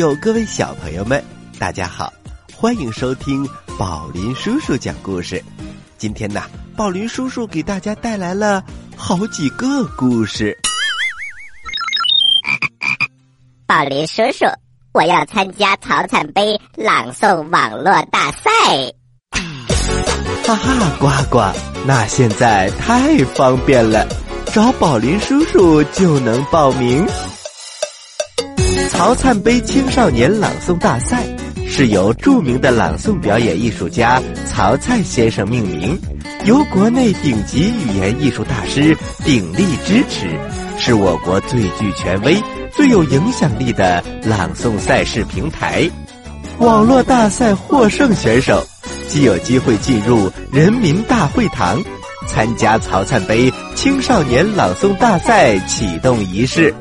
[0.00, 1.22] 各位大朋友，各位小朋友们，
[1.58, 2.10] 大家好，
[2.56, 3.46] 欢迎收听
[3.78, 5.44] 宝林叔叔讲故事。
[5.98, 6.40] 今天呢，
[6.74, 8.64] 宝林叔叔给大家带来了
[8.96, 10.56] 好几个故事。
[13.68, 14.46] 宝林叔叔，
[14.92, 18.50] 我要参加曹灿杯朗诵网络大赛。
[20.46, 21.52] 哈哈，呱呱，
[21.86, 24.06] 那现在太方便了，
[24.46, 27.06] 找宝林叔叔就能报名。
[28.90, 31.24] 曹灿杯青少年朗诵大赛
[31.66, 35.96] 是由著名的朗诵表演艺术家曹灿先生命名，
[36.44, 40.28] 由国内顶级语言艺术大师鼎力支持，
[40.76, 42.36] 是我国最具权威、
[42.72, 45.88] 最有影响力的朗诵赛事平台。
[46.58, 48.66] 网络大赛获胜选手
[49.08, 51.80] 即有机会进入人民大会堂，
[52.26, 56.74] 参加曹灿杯青少年朗诵大赛启动仪式，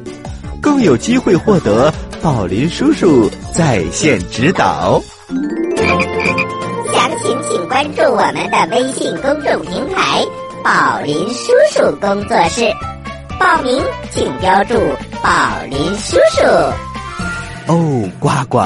[0.61, 1.91] 更有机会获得。
[2.21, 10.21] 宝林叔叔在线指导，详情请关注我们的微信公众平台
[10.61, 12.69] “宝林叔叔工作室”，
[13.39, 14.73] 报名请标注
[15.23, 15.31] “宝
[15.69, 16.43] 林叔叔”。
[17.71, 18.59] 哦，呱呱，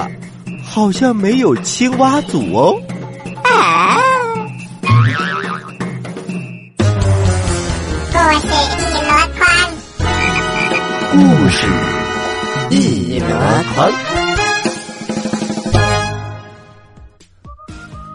[0.65, 2.75] 好像没有青蛙组哦。
[3.43, 3.92] 啊！
[11.15, 11.67] 故事
[12.71, 13.27] 一箩
[13.75, 13.91] 筐，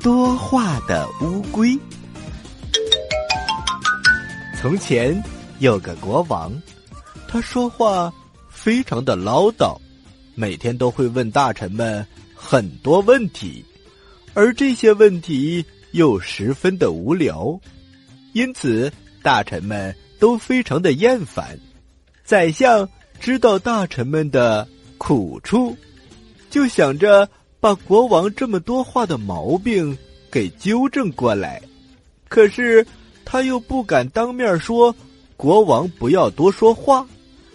[0.03, 1.79] 多话的乌龟。
[4.61, 5.23] 从前
[5.61, 6.53] 有个国王，
[7.29, 8.13] 他说话
[8.51, 9.79] 非常的唠叨，
[10.35, 12.05] 每天都会问大臣们
[12.35, 13.65] 很多问题，
[14.35, 17.57] 而这些问题又十分的无聊，
[18.33, 18.93] 因此
[19.23, 21.57] 大臣们都非常的厌烦。
[22.29, 22.87] 宰相
[23.19, 24.69] 知道大臣们的。
[24.99, 25.77] 苦处，
[26.51, 27.27] 就想着
[27.61, 29.97] 把国王这么多话的毛病
[30.29, 31.63] 给纠正过来，
[32.29, 32.85] 可是
[33.25, 34.93] 他又不敢当面说
[35.37, 37.07] 国王不要多说话，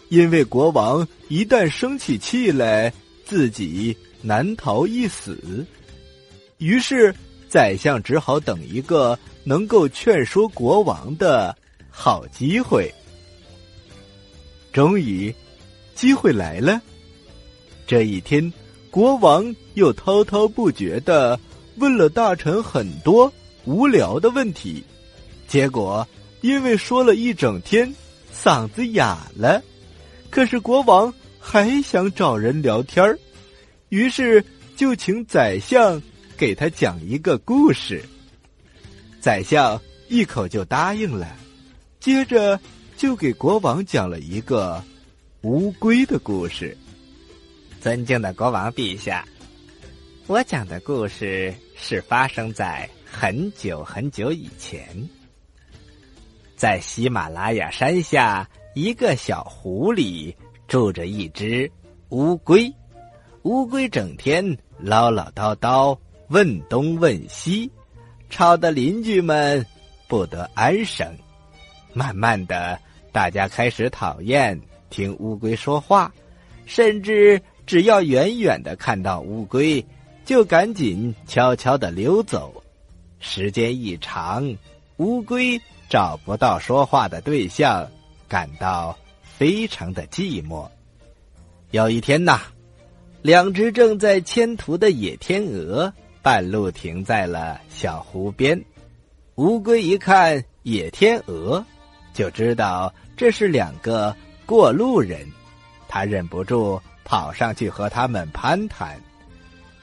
[0.08, 2.92] 因为国王一旦生起气来，
[3.26, 5.66] 自己难逃一死。
[6.60, 7.14] 于是
[7.50, 11.54] 宰相只好等一个能够劝说国王的
[11.90, 12.90] 好机会。
[14.74, 15.34] 终于，
[15.94, 16.82] 机会来了。
[17.86, 18.52] 这一天，
[18.90, 21.40] 国王又滔滔不绝的
[21.78, 23.32] 问了大臣很多
[23.66, 24.84] 无聊的问题，
[25.48, 26.06] 结果
[26.42, 27.94] 因为说了一整天，
[28.34, 29.62] 嗓子哑了。
[30.32, 33.20] 可是国王还想找人聊天儿，
[33.90, 34.44] 于是
[34.76, 36.02] 就请宰相
[36.36, 38.04] 给他讲一个故事。
[39.20, 39.80] 宰相
[40.10, 41.28] 一口就答应了，
[42.00, 42.60] 接着
[43.04, 44.82] 就给国王讲了一个
[45.42, 46.78] 乌龟的故事。
[47.82, 49.28] 尊敬的国王陛下，
[50.26, 54.88] 我讲的故事是发生在很久很久以前，
[56.56, 60.34] 在喜马拉雅山下一个小湖里
[60.66, 61.70] 住着一只
[62.08, 62.74] 乌龟。
[63.42, 67.70] 乌龟整天唠唠叨叨，问东问西，
[68.30, 69.66] 吵得邻居们
[70.08, 71.06] 不得安生。
[71.92, 72.80] 慢慢的，
[73.14, 76.14] 大家开始讨厌听乌龟说话，
[76.66, 77.42] 甚至。
[77.66, 79.84] 只要远远的看到乌龟，
[80.26, 82.62] 就赶紧悄悄的溜走。
[83.22, 84.54] 时间一长，
[84.98, 85.58] 乌龟
[85.88, 87.90] 找不到说话的对象，
[88.28, 90.68] 感到非常的寂寞。
[91.72, 92.42] 有一天呐，
[93.22, 98.62] 两只正在迁徒的野天鹅半路停在了小湖边。
[99.36, 101.66] 乌龟一看野天鹅，
[102.14, 104.16] 就知道这是两个
[104.46, 105.28] 过路人，
[105.88, 106.82] 他忍不住。
[107.06, 108.98] 跑上去和他们攀谈，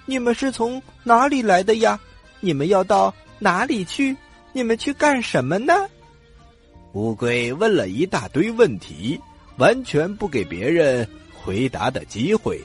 [0.06, 2.00] 你们是从哪里来的呀？
[2.40, 4.16] 你们要到哪里去？
[4.54, 5.74] 你们去干什么呢？
[6.94, 9.20] 乌龟问了一大堆问题，
[9.58, 12.58] 完全不给别人回答的机会。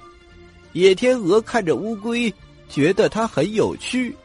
[0.71, 2.33] 野天鹅看着乌龟，
[2.69, 4.15] 觉得它很有趣。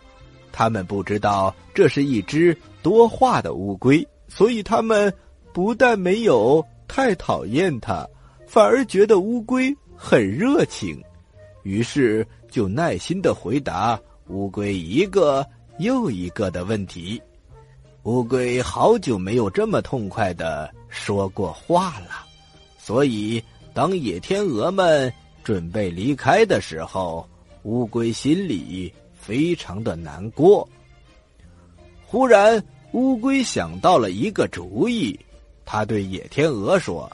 [0.53, 5.13] 他们不知道这是一只多话的乌龟，所以他们
[5.52, 8.06] 不但没有太讨厌它，
[8.47, 9.76] 反而觉得乌龟。
[10.02, 10.99] 很热情，
[11.62, 15.47] 于是就耐心的回答乌龟一个
[15.79, 17.20] 又一个的问题。
[18.05, 22.25] 乌龟好久没有这么痛快的说过话了，
[22.79, 23.44] 所以
[23.75, 25.12] 当野天鹅们
[25.44, 27.29] 准备离开的时候，
[27.64, 30.67] 乌龟心里非常的难过。
[32.06, 35.20] 忽然，乌龟想到了一个主意，
[35.72, 37.08] 他对野天鹅说：“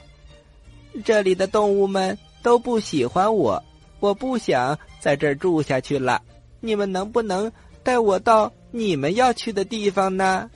[1.05, 3.61] 这里的动物们。”都不喜欢我，
[3.99, 6.23] 我不想在这儿住下去了。
[6.61, 7.51] 你们能不能
[7.83, 10.49] 带我到你们要去的地方呢？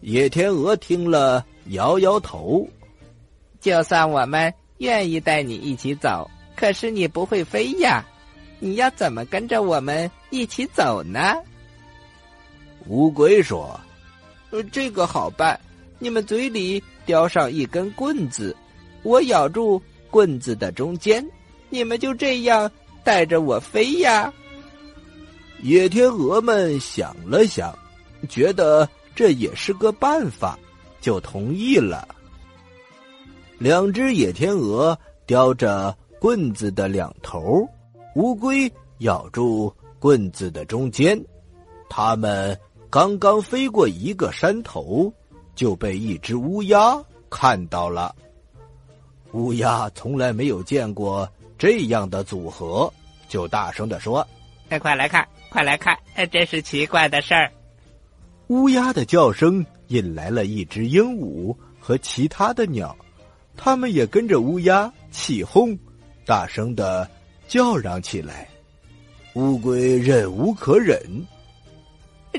[0.00, 2.68] 野天鹅听了，摇摇头。
[3.60, 8.04] 就算我们愿意带你一起走，可是你不会飞呀，
[8.58, 11.36] 你要怎么跟着我们一起走呢？
[12.88, 13.78] 乌龟说
[14.50, 15.60] ：“呃，这个好办，
[16.00, 18.54] 你们嘴里叼上一根棍子，
[19.02, 19.80] 我咬住
[20.10, 21.26] 棍子的中间，
[21.70, 22.70] 你们就这样
[23.02, 24.32] 带着我飞呀。”
[25.62, 27.74] 野天鹅们想了想，
[28.28, 30.58] 觉得这也是个办法，
[31.00, 32.06] 就同意了。
[33.58, 37.66] 两只野天鹅叼着棍子的两头，
[38.16, 41.18] 乌龟咬住棍子的中间。
[41.88, 42.58] 它们
[42.90, 45.10] 刚刚飞过一个山头，
[45.56, 46.96] 就被一只乌鸦
[47.28, 48.14] 看到了。
[49.32, 52.92] 乌鸦从来没有见过这样的组合，
[53.28, 54.24] 就大声的说
[54.70, 55.96] ：“哎，快来看！”快来看，
[56.30, 57.50] 真是奇怪的事儿。
[58.48, 62.94] 乌鸦的叫声引来了一只鹦鹉和其他的鸟，
[63.56, 65.76] 它们也跟着乌鸦起哄，
[66.26, 67.08] 大声的
[67.48, 68.46] 叫嚷起来。
[69.34, 71.00] 乌龟忍无可忍，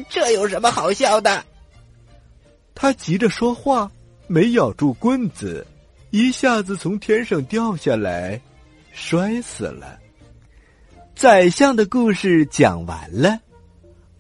[0.10, 1.44] 这有什么好笑的？
[2.80, 3.92] 他急着说话，
[4.28, 5.66] 没咬住棍子，
[6.12, 8.40] 一下子从天上掉下来，
[8.92, 9.98] 摔死了。
[11.16, 13.40] 宰相的故事讲完了，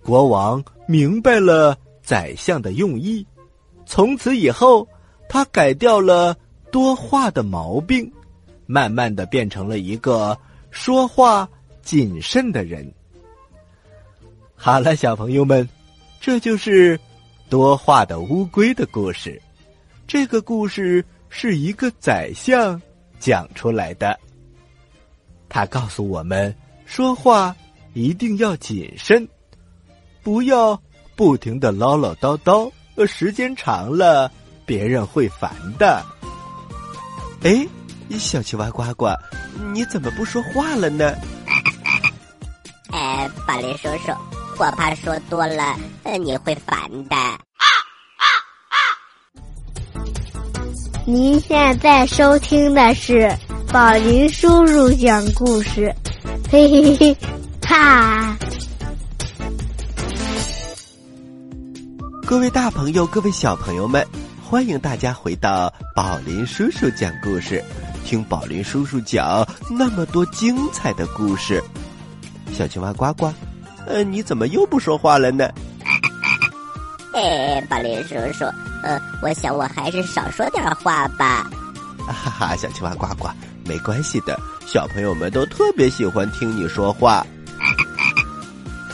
[0.01, 3.23] 国王明白了宰相的用意，
[3.85, 4.87] 从此以后，
[5.29, 6.35] 他改掉了
[6.71, 8.11] 多话的毛病，
[8.65, 10.35] 慢慢的变成了一个
[10.71, 11.47] 说话
[11.83, 12.91] 谨慎的人。
[14.55, 15.69] 好了，小朋友们，
[16.19, 16.99] 这就是
[17.49, 19.41] 多话的乌龟的故事。
[20.07, 22.81] 这个故事是一个宰相
[23.19, 24.17] 讲出来的，
[25.49, 26.55] 他告诉我们。
[26.85, 27.53] 说话
[27.93, 29.27] 一定要谨慎，
[30.23, 30.81] 不要
[31.17, 34.31] 不停的唠唠叨叨，呃时间长了
[34.65, 36.01] 别人会烦的。
[37.41, 37.67] 哎，
[38.17, 39.07] 小青蛙呱呱，
[39.73, 41.13] 你怎么不说话了呢？
[42.91, 44.13] 哎，宝林叔叔，
[44.59, 45.75] 我怕说多了
[46.19, 46.75] 你会烦
[47.07, 47.15] 的。
[51.05, 53.31] 您现在收听的是
[53.71, 55.93] 宝林叔叔讲故事。
[56.49, 57.17] 嘿嘿嘿，
[57.61, 58.35] 哈！
[62.25, 64.05] 各位大朋友，各位小朋友们，
[64.43, 67.63] 欢迎大家回到宝林叔叔讲故事，
[68.03, 71.63] 听宝林叔叔讲那么多精彩的故事。
[72.53, 73.31] 小青蛙呱呱，
[73.87, 75.49] 呃，你怎么又不说话了呢？
[77.15, 78.45] 哎，宝林叔叔，
[78.83, 81.49] 呃，我想我还是少说点话吧。
[82.05, 83.27] 哈哈，小青蛙呱呱，
[83.65, 84.39] 没关系的。
[84.65, 87.25] 小朋友们都特别喜欢听你说话。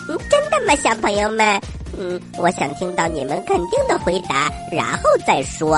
[0.08, 1.60] 真的吗，小朋友们？
[1.98, 5.78] 嗯，我想听到你们肯定的回答，然后再说。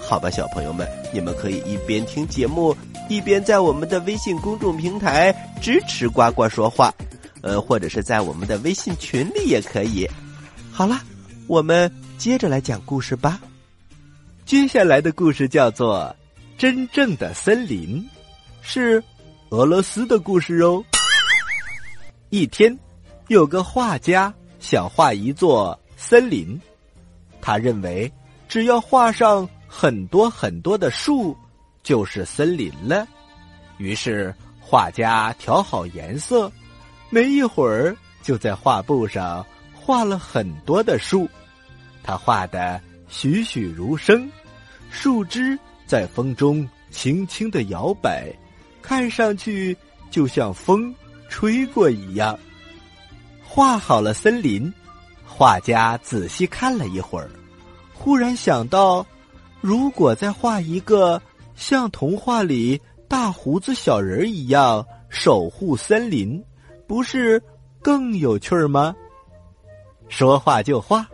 [0.00, 2.76] 好吧，小朋友们，你们可以一边听节目，
[3.08, 6.92] 一边在我们的微信公众平台支持呱呱说话，
[7.42, 10.08] 呃，或者是在我们的微信群里也可以。
[10.70, 11.00] 好了，
[11.46, 13.40] 我们接着来讲故事吧。
[14.46, 16.14] 接下来的故事叫做
[16.58, 18.00] 《真正的森林》。
[18.62, 19.02] 是
[19.50, 20.82] 俄罗斯的故事哦。
[22.30, 22.78] 一天，
[23.26, 26.58] 有个画家想画一座森林，
[27.40, 28.10] 他认为
[28.48, 31.36] 只要画上很多很多的树，
[31.82, 33.06] 就是森林了。
[33.78, 36.50] 于是，画家调好颜色，
[37.12, 41.28] 没一会儿就在画布上画了很多的树。
[42.02, 44.26] 他画的栩栩如生，
[44.90, 48.32] 树枝在风中轻轻的摇摆。
[48.80, 49.76] 看上去
[50.10, 50.92] 就像风
[51.28, 52.36] 吹过一样。
[53.44, 54.72] 画好了森林，
[55.26, 57.28] 画家仔细看了一会儿，
[57.92, 59.06] 忽然想到，
[59.60, 61.20] 如果再画一个
[61.54, 66.42] 像童话里大胡子小人一样守护森林，
[66.92, 67.42] 不是
[67.80, 68.94] 更有趣吗？
[70.10, 71.08] 说画就画，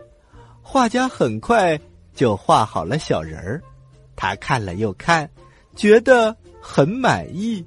[0.60, 1.78] 画家很快
[2.16, 3.62] 就画好了小人儿。
[4.16, 5.30] 他看了又看，
[5.76, 6.36] 觉得。
[6.60, 7.64] 很满意，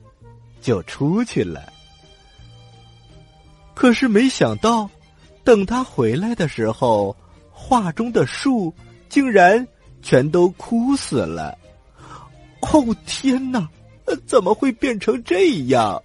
[0.61, 1.71] 就出去了。
[3.73, 4.89] 可是没想到，
[5.45, 7.15] 等他回来的时候，
[7.49, 8.73] 画中的树
[9.07, 9.65] 竟然
[10.01, 11.57] 全都枯死了。
[12.59, 13.69] 哦天哪！
[14.27, 16.03] 怎么会变成这样？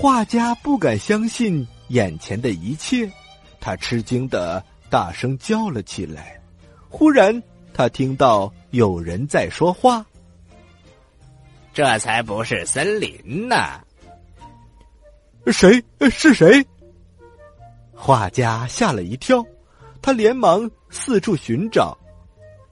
[0.00, 3.10] 画家不敢相信眼前的一切，
[3.58, 6.40] 他吃惊的大声叫了起来。
[6.88, 7.42] 忽然，
[7.74, 10.06] 他听到有人在说话。
[11.74, 13.56] 这才不是森林呢。
[15.46, 15.82] 谁？
[16.12, 16.64] 是谁？
[17.92, 19.44] 画家吓了一跳，
[20.00, 21.98] 他连忙四处寻找，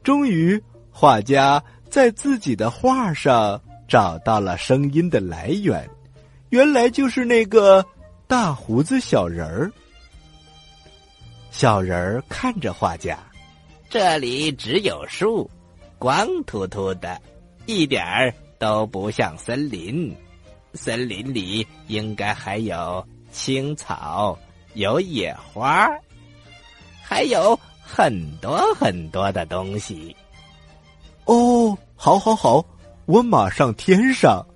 [0.05, 5.91] 终于，画家在自己的画上找到了声音的来源，
[6.51, 7.85] 原来就是那个
[8.27, 9.73] 大胡子小人儿。
[11.51, 13.19] 小人儿看着画家，
[13.89, 15.51] 这里只有树，
[15.99, 17.21] 光秃秃的，
[17.65, 20.15] 一点儿都不像森林。
[20.75, 24.39] 森林里应该还有青草，
[24.75, 25.89] 有野花，
[27.03, 30.15] 还有很多很多的东西。
[31.25, 32.65] 哦，好，好，好，
[33.07, 34.47] 我马上添上。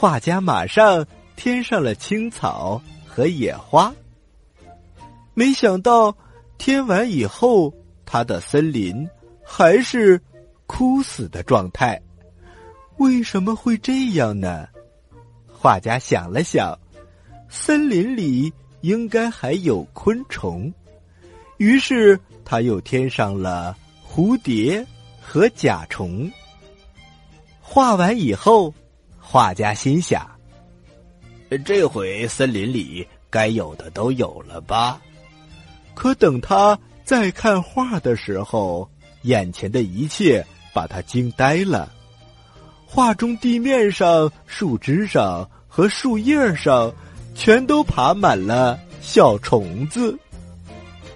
[0.00, 3.94] 画家马上添上了青草和野花。
[5.34, 6.16] 没想到
[6.56, 7.70] 添完以后，
[8.06, 9.06] 他的森林
[9.44, 10.18] 还是
[10.66, 12.00] 枯死的状态。
[12.96, 14.66] 为什么会这样呢？
[15.46, 16.74] 画家想了想，
[17.50, 20.72] 森林里应该还有昆虫，
[21.58, 23.76] 于是他又添上了
[24.10, 24.82] 蝴蝶
[25.20, 26.32] 和甲虫。
[27.60, 28.72] 画完以后，
[29.32, 30.28] 画家心想：
[31.64, 35.00] 这回森林里该有的都有了吧？
[35.94, 38.90] 可等他再看画的时候，
[39.22, 40.44] 眼前的一切
[40.74, 41.92] 把他惊呆了。
[42.84, 46.92] 画中地面上、树枝上和树叶上，
[47.32, 50.18] 全都爬满了小虫子。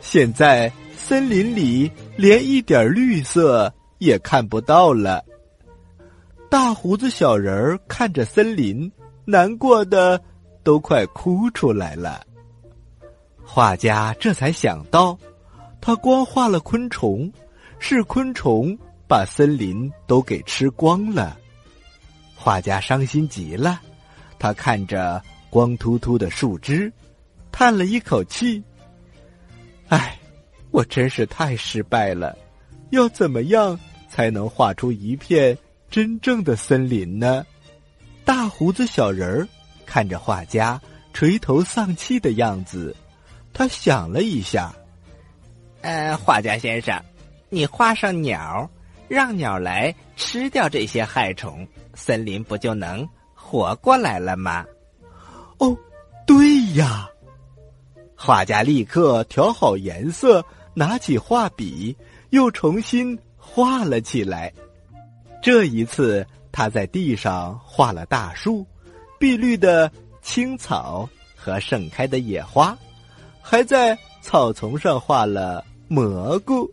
[0.00, 5.24] 现在森林里连一点绿色也看不到了。
[6.54, 8.88] 大胡子小人儿看着森林，
[9.24, 10.22] 难过的
[10.62, 12.24] 都快哭出来了。
[13.42, 15.18] 画家这才想到，
[15.80, 17.28] 他光画了昆虫，
[17.80, 21.36] 是昆虫把森林都给吃光了。
[22.36, 23.80] 画家伤心极了，
[24.38, 25.20] 他看着
[25.50, 26.92] 光秃秃的树枝，
[27.50, 28.62] 叹了一口气
[29.90, 30.16] ：“唉，
[30.70, 32.38] 我真是太失败了！
[32.90, 33.76] 要怎么样
[34.08, 35.58] 才能画出一片
[35.90, 37.44] 真正的森林呢？”
[38.24, 39.48] 大胡子小人儿
[39.84, 40.80] 看着画家
[41.12, 42.96] 垂头丧气的样子，
[43.52, 44.74] 他想了一下
[45.82, 46.98] ：“呃，画家先生，
[47.50, 48.68] 你画上鸟，
[49.08, 54.64] 让鸟来吃掉这些害虫。”森林不就能活过来了吗？
[55.58, 55.76] 哦，
[56.26, 57.08] 对呀！
[58.16, 61.96] 画家立刻调好颜色，拿起画笔，
[62.30, 64.52] 又重新画了起来。
[65.44, 68.66] 这一次，他在地上画了大树、
[69.20, 72.74] 碧绿的青草和盛开的野花，
[73.42, 76.66] 还在草丛上画了蘑菇，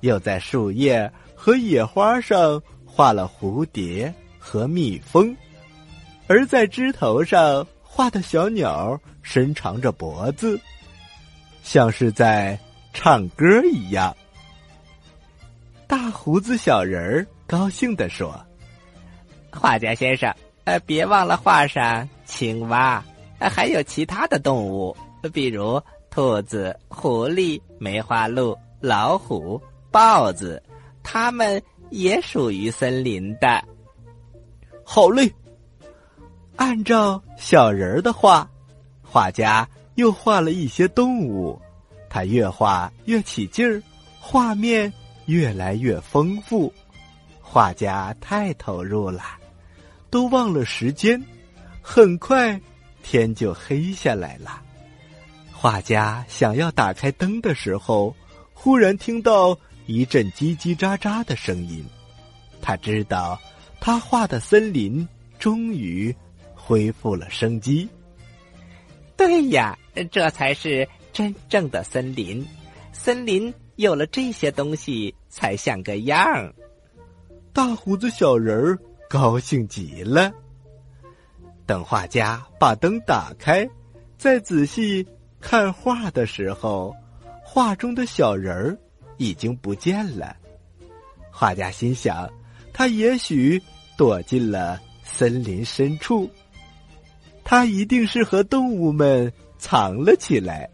[0.00, 4.14] 又在树叶和野花上画了蝴蝶。
[4.42, 5.36] 和蜜蜂，
[6.26, 10.58] 而在枝头上画的小鸟伸长着脖子，
[11.62, 12.58] 像是在
[12.94, 14.16] 唱歌一样。
[15.86, 18.40] 大胡子小人儿高兴地说
[19.50, 23.02] ：“画家先生，呃，别忘了画上青蛙，
[23.40, 24.96] 还有其他的动物，
[25.32, 30.62] 比如兔子、狐狸、梅花鹿、老虎、豹子，
[31.02, 33.60] 它们也属于森林的。”
[34.86, 35.28] 好嘞！
[36.54, 38.48] 按照小人儿的画，
[39.02, 41.60] 画家又画了一些动物。
[42.08, 43.82] 他越画越起劲儿，
[44.20, 44.92] 画面
[45.26, 46.72] 越来越丰富。
[47.52, 49.24] 画家太投入了，
[50.08, 51.20] 都忘了时间。
[51.82, 52.60] 很快，
[53.02, 54.62] 天就黑下来了。
[55.50, 58.14] 画家想要打开灯的时候，
[58.54, 61.84] 忽然听到一阵叽叽喳喳的声音。
[62.62, 63.36] 他知道。
[63.82, 66.14] 他画的森林终于
[66.54, 67.88] 恢复了生机。
[69.16, 69.74] 对呀，
[70.12, 72.46] 这才是真正的森林。
[72.92, 76.54] 森林有了这些东西，才像个样儿。
[77.52, 78.78] 大胡子小人儿
[79.08, 80.32] 高兴极了。
[81.66, 83.68] 等画家把灯打开，
[84.18, 85.06] 再仔细
[85.40, 86.94] 看画的时候，
[87.42, 88.78] 画中的小人儿
[89.18, 90.36] 已经不见了。
[91.30, 92.30] 画家心想。
[92.72, 93.60] 他也许
[93.98, 96.30] 躲进了森林深处，
[97.44, 100.70] 他一定是和动物们藏了起来，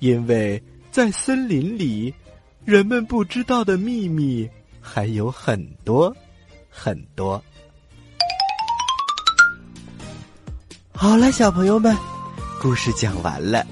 [0.00, 2.12] 因为在森林里，
[2.64, 4.50] 人们不知道的秘密
[4.80, 6.14] 还有很多
[6.68, 7.42] 很多。
[10.92, 11.96] 好了，小朋友们，
[12.60, 13.66] 故事讲完了，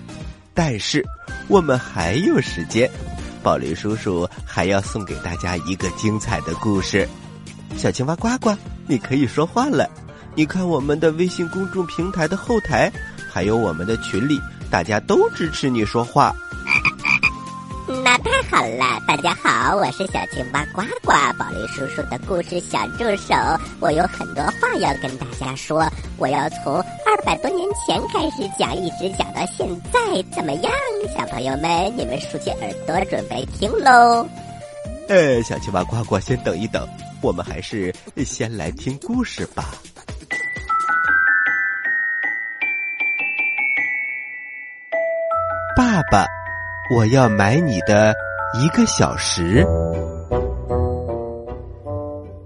[0.55, 1.05] 但是
[1.47, 2.91] 我们还有时间，
[3.43, 7.07] 宝林叔叔还要送给大家一个精彩的故事。
[7.77, 9.88] 小青蛙呱呱你可以说话了。
[10.35, 12.91] 你看我们的微信公众平台的后台，
[13.31, 16.35] 还有我们的群里，大家都支持你说话。
[18.25, 19.01] 太好了！
[19.07, 23.35] 大家好，我是小青蛙呱呱，宝林叔叔的故事小助手。
[23.81, 30.01] 我有很多话要跟大家说，我要从二百多年前开始讲，一直讲到现在，
[30.35, 30.73] 怎么样，
[31.17, 31.97] 小朋友们？
[31.97, 34.27] 你们竖起耳朵准备听喽！
[35.09, 36.89] 呃，小青蛙呱呱，先等一等，
[37.23, 37.95] 我们还是
[38.25, 39.65] 先来听故事吧。
[45.77, 46.27] 爸爸，
[46.90, 48.14] 我要买你的
[48.54, 49.62] 一个小时。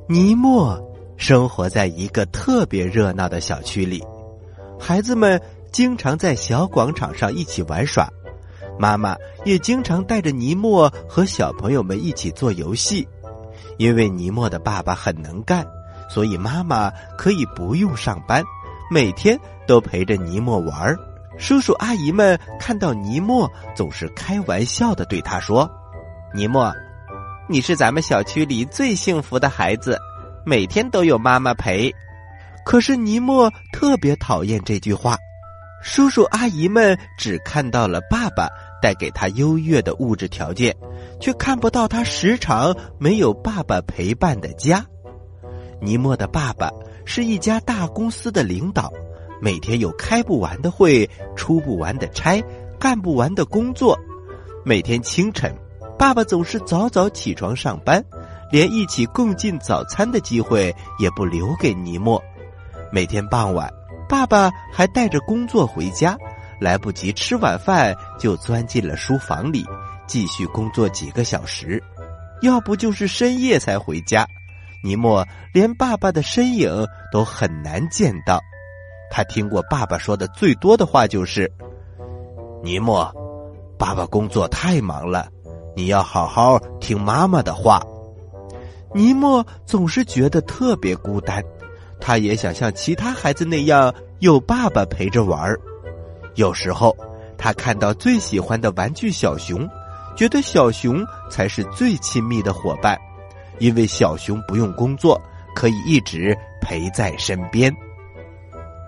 [0.09, 0.77] 尼莫
[1.17, 4.03] 生活在一个特别热闹的小区里，
[4.81, 8.09] 孩子们经常在小广场上一起玩耍，
[8.81, 13.07] 妈妈也经常带着尼莫和小朋友们一起做游戏。
[13.79, 15.65] 因为尼莫的爸爸很能干，
[16.11, 18.43] 所以妈妈可以不用上班，
[18.91, 20.99] 每天都陪着尼莫玩儿。
[21.43, 25.69] 叔叔阿姨们看到尼莫，总是开玩笑的对他说
[26.33, 26.73] ：“尼莫，
[27.49, 29.99] 你是咱们小区里最幸福的孩子，
[30.47, 31.93] 每天都有妈妈陪。”
[32.65, 35.17] 可是尼莫特别讨厌这句话。
[35.83, 38.47] 叔叔阿姨们只看到了爸爸
[38.81, 40.73] 带给他优越的物质条件，
[41.21, 44.87] 却看不到他时常没有爸爸陪伴的家。
[45.81, 46.71] 尼莫的爸爸
[47.05, 48.93] 是一家大公司的领导。
[49.43, 52.41] 每天有开不完的会，出不完的差，
[52.79, 53.99] 干不完的工作。
[54.65, 55.53] 每天清晨，
[55.99, 58.01] 爸爸总是早早起床上班，
[58.53, 62.23] 连一起共进早餐的机会也不留给尼莫。
[62.93, 63.69] 每天傍晚，
[64.09, 66.17] 爸爸还带着工作回家，
[66.61, 69.65] 来不及吃晚饭就钻进了书房里，
[70.07, 71.83] 继续工作几个小时。
[72.43, 74.25] 要不就是深夜才回家，
[74.85, 76.71] 尼莫连爸爸的身影
[77.11, 78.41] 都很难见到。
[79.15, 81.53] 他听过爸爸说的最多的话就是
[82.65, 83.05] ：“尼莫，
[83.79, 85.29] 爸爸工作太忙了，
[85.77, 87.83] 你要好好听妈妈的话。”
[88.95, 91.45] 尼莫总是觉得特别孤单，
[92.01, 95.61] 他也想像其他孩子那样有爸爸陪着玩儿。
[96.37, 96.97] 有时候，
[97.37, 99.69] 他看到最喜欢的玩具小熊，
[100.17, 102.99] 觉得小熊才是最亲密的伙伴，
[103.59, 105.21] 因为小熊不用工作，
[105.55, 107.71] 可以一直陪在身边。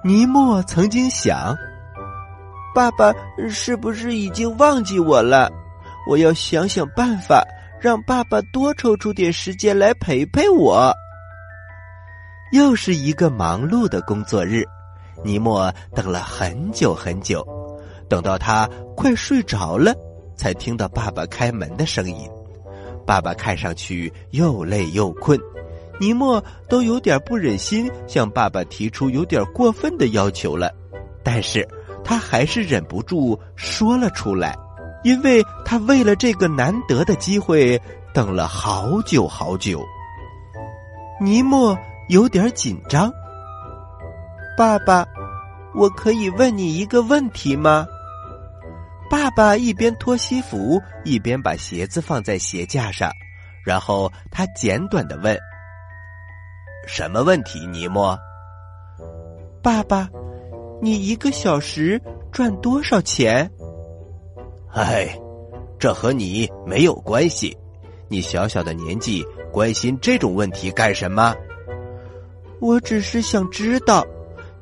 [0.07, 1.57] 尼莫曾经想
[2.77, 3.11] ：“爸爸
[3.49, 5.51] 是不是已经忘记我了？
[6.07, 7.43] 我要想想办法，
[7.81, 10.93] 让爸爸多抽出点时间来陪陪我。”
[12.53, 14.63] 又是一个忙碌的工作日，
[15.25, 17.43] 尼莫等了很久很久，
[18.07, 19.95] 等到他快睡着了，
[20.37, 22.29] 才听到爸爸开门的声音。
[23.07, 25.41] 爸爸看上去又累又困。
[26.01, 30.73] 尼莫都有点不忍心向爸爸提出有点过分的要求了，
[31.23, 31.67] 但是
[32.05, 34.57] 他还是忍不住说了出来，
[35.05, 37.81] 因为他为了这个难得的机会
[38.13, 39.85] 等了好久好久。
[41.21, 41.79] 尼莫
[42.09, 43.13] 有点紧张。
[44.57, 45.07] 爸爸，
[45.75, 47.87] 我可以问你一个问题吗？
[49.09, 53.11] 爸爸一边脱西服，一边把鞋子放在鞋架上，
[53.65, 55.39] 然后他简短的问。
[56.87, 58.19] 什么问题，尼莫？
[59.63, 60.09] 爸爸，
[60.81, 63.51] 你一个小时赚多少钱？
[64.73, 65.19] 哎，
[65.79, 67.57] 这和你没有关系。
[68.09, 71.35] 你小小的年纪关心这种问题干什么？
[72.61, 74.07] 我只是想知道，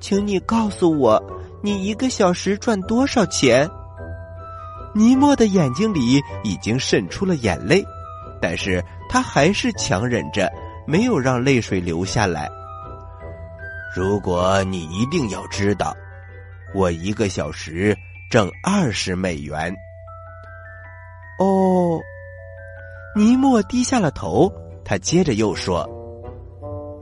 [0.00, 1.22] 请你告诉我，
[1.62, 3.68] 你一个小时赚多少钱？
[4.94, 7.84] 尼莫的眼睛里已经渗出了眼泪，
[8.40, 10.50] 但是他还是强忍着。
[10.86, 12.50] 没有让泪水流下来。
[13.94, 15.94] 如果你一定要知道，
[16.74, 17.96] 我一个小时
[18.30, 19.74] 挣二十美元。
[21.38, 22.00] 哦，
[23.14, 24.52] 尼莫低下了头。
[24.84, 25.88] 他接着又说：“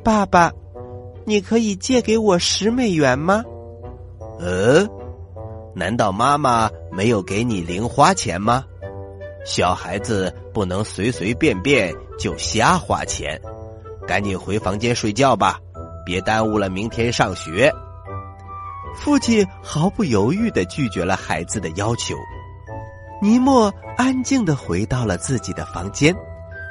[0.04, 0.52] 爸爸，
[1.24, 3.42] 你可以借给我十美元吗？”
[4.38, 4.86] 呃，
[5.74, 8.64] 难道妈妈没有给你零花钱吗？
[9.46, 13.40] 小孩子不能随随便便就瞎花钱。
[14.10, 15.56] 赶紧回房间睡觉吧，
[16.04, 17.72] 别耽误了明天上学。
[18.92, 22.16] 父亲毫不犹豫的拒绝了孩子的要求。
[23.22, 26.12] 尼莫安静的回到了自己的房间，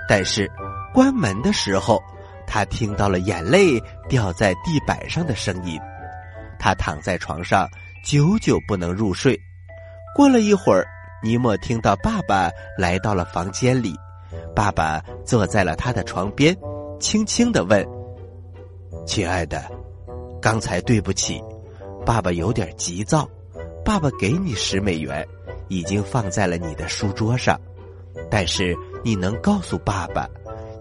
[0.05, 0.51] 但是
[0.93, 2.03] 关门的时候，
[2.45, 5.79] 他听到了眼泪掉在地板上的声音。
[6.59, 7.65] 他躺在床上，
[8.05, 9.39] 久久不能入睡。
[10.13, 10.85] 过了一会儿，
[11.23, 13.95] 尼莫听到爸爸来到了房间里，
[14.53, 16.53] 爸爸坐在了他的床边。
[16.99, 17.87] 轻轻的问
[19.07, 19.63] ：“亲爱的，
[20.41, 21.41] 刚才对不起，
[22.05, 23.27] 爸爸有点急躁。
[23.85, 25.25] 爸爸给你十美元，
[25.67, 27.59] 已经放在了你的书桌上，
[28.29, 30.27] 但是你能告诉爸爸，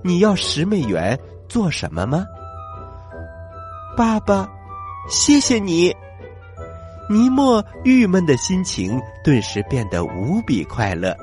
[0.03, 2.27] 你要十美元做什么吗？
[3.97, 4.51] 爸爸，
[5.09, 5.95] 谢谢你。
[7.09, 11.17] 尼莫郁闷的心情顿时变得无比快乐，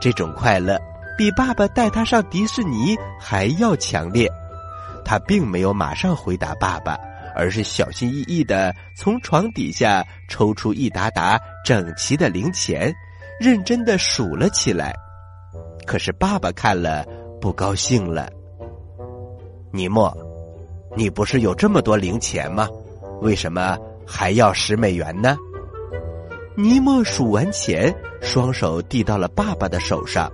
[0.00, 0.76] 这种快乐
[1.18, 4.30] 比爸爸带他上迪士尼还要强烈。
[5.04, 6.96] 他并没有马上回答爸爸，
[7.34, 12.94] 而是小心翼翼的从床底下抽出一沓沓整齐的零钱，
[13.40, 14.94] 认真的数了起来。
[15.84, 17.04] 可是爸爸看了
[17.40, 18.30] 不高兴了。
[19.72, 20.16] 尼莫，
[20.96, 22.68] 你不是有这么多零钱吗？
[23.22, 23.76] 为什么
[24.06, 25.36] 还要十美元呢？
[26.54, 30.30] 尼莫数完钱，双手递到了爸爸的手上。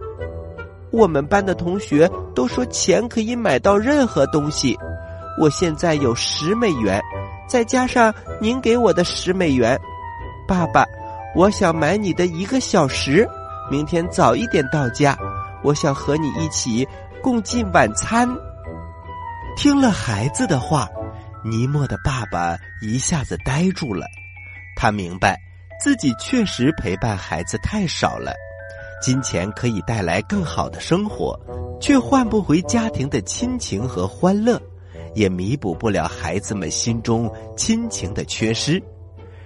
[0.95, 4.79] 我们班的同学都说钱可以买到任何东西，
[5.41, 7.03] 我现在有十美元，
[7.49, 9.77] 再加上您给我的十美元，
[10.47, 10.87] 爸爸，
[11.35, 13.29] 我想买你的一个小时，
[13.69, 15.19] 明天早一点到家，
[15.65, 16.87] 我想和你一起
[17.21, 18.29] 共进晚餐。
[19.57, 20.89] 听了孩子的话，
[21.43, 24.07] 尼莫的爸爸一下子呆住了，
[24.77, 25.37] 他明白
[25.83, 28.33] 自己确实陪伴孩子太少了。
[29.03, 31.39] 金钱可以带来更好的生活，
[31.81, 34.61] 却换不回家庭的亲情和欢乐，
[35.15, 38.83] 也弥补不了孩子们心中亲情的缺失。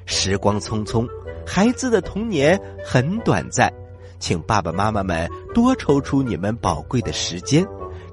[0.06, 1.06] 时光匆匆，
[1.46, 3.72] 孩子的童年很短暂，
[4.18, 7.66] 请爸爸妈妈们多抽出你们宝贵的时间，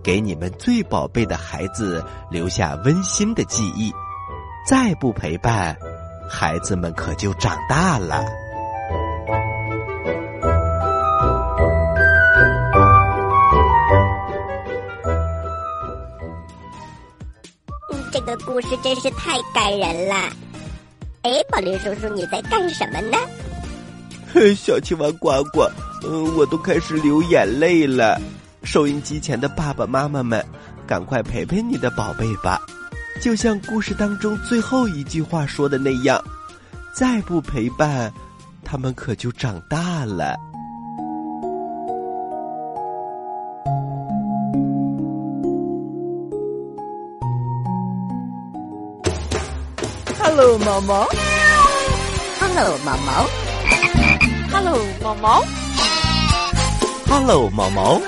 [0.03, 3.91] 给你们最宝贝的孩子留下温馨的记忆。
[4.67, 5.77] 再不陪伴，
[6.27, 8.25] 孩子们可就长大了。
[18.45, 20.15] 故事真是太感人了。
[21.23, 23.17] 哎，宝林叔叔，你在干什么呢？
[24.55, 25.67] 小青蛙呱呱，
[26.03, 28.21] 嗯，我都开始流眼泪了。
[28.63, 30.45] 收音机前的爸爸妈妈们，
[30.85, 32.61] 赶快陪陪你的宝贝吧，
[33.21, 36.21] 就像故事当中最后一句话说的那样，
[36.93, 38.11] 再不陪伴，
[38.63, 40.35] 他们可就长大了。
[50.57, 51.07] Hello，毛毛。
[52.39, 53.27] Hello，毛毛。
[54.53, 55.43] Hello，毛毛。
[57.09, 58.01] Hello，毛毛。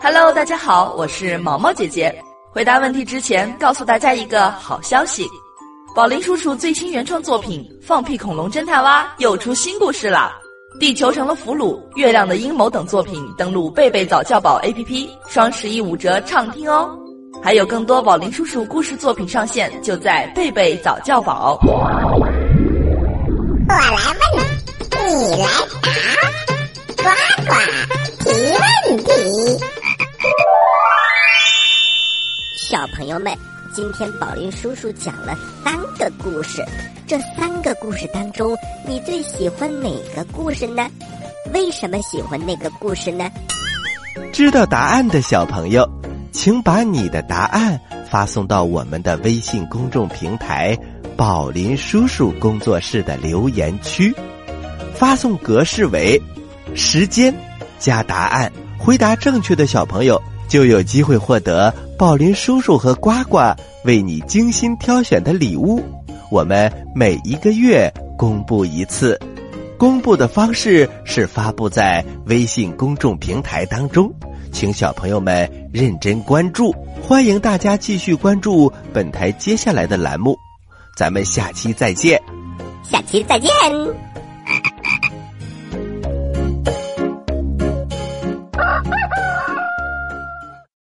[0.00, 2.14] Hello，大家好，我是毛毛姐姐。
[2.52, 5.26] 回答问题之前，告诉大家一个好消息：
[5.92, 10.34] 宝林叔叔最新原创作品《放屁恐龙侦探蛙》又出新故事了。
[10.78, 16.96] 地球成了俘虏，月亮的阴谋等作品登录贝贝早教宝 APP，双十一五折畅听哦。
[17.42, 21.58] 还有更多宝林叔叔故事作品上线，就在贝贝早教宝。
[21.62, 22.32] 我来问，
[24.98, 25.48] 你来
[26.96, 27.04] 答，呱
[27.46, 27.52] 呱
[28.20, 28.30] 提
[28.90, 29.10] 问题。
[32.70, 33.36] 小朋友们，
[33.74, 36.64] 今天宝林叔叔讲了三个故事，
[37.06, 40.86] 这三个故事当中，你最喜欢哪个故事呢？
[41.52, 43.30] 为什么喜欢那个故事呢？
[44.32, 45.86] 知道答案的小朋友。
[46.34, 50.76] 请把你的答案发送到我们的微信公众平台
[51.16, 54.12] “宝林叔叔工作室”的留言区，
[54.96, 56.20] 发送格式为
[56.74, 57.32] 时间
[57.78, 58.52] 加答案。
[58.76, 63.38] 回答正确的小朋友就有机会获得宝林叔叔和呱呱
[63.84, 65.80] 为你精心挑选的礼物。
[66.32, 69.18] 我们每一个月公布一次，
[69.78, 74.12] 公布的方式是发布在微信公众平台当中。
[74.54, 80.38] 请小朋友们认真关注，欢迎大家继续关注本台接下来的栏目，
[80.96, 82.22] 咱们下期再见。
[82.84, 83.50] 下期再见。